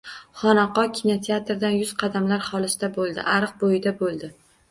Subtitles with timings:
[0.43, 3.23] Xonaqo kinoteatrdan yuz qadamlar xolisda bo‘ldi.
[3.35, 4.31] Ariq bo‘yida bo‘ldi.